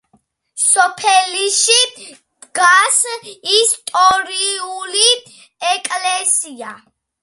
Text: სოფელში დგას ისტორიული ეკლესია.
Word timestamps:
სოფელში 0.61 1.77
დგას 1.99 2.99
ისტორიული 3.59 5.09
ეკლესია. 5.77 6.79